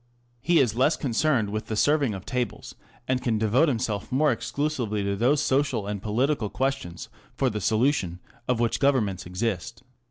He 0.41 0.57
is 0.59 0.73
less 0.73 0.97
concerned 0.97 1.51
with 1.51 1.67
the 1.67 1.75
serving 1.75 2.15
of 2.15 2.25
tables, 2.25 2.73
and 3.07 3.21
can 3.21 3.37
devote 3.37 3.67
himself 3.67 4.11
more 4.11 4.31
exclusively 4.31 5.03
to 5.03 5.15
those 5.15 5.41
social 5.43 5.85
and 5.85 6.01
political 6.01 6.49
questions 6.49 7.07
for 7.35 7.51
the 7.51 7.61
solution 7.61 8.19
of 8.47 8.59
which 8.59 8.79
Governments 8.79 9.27
exist. 9.27 9.83